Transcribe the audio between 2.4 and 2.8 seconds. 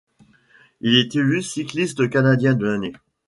de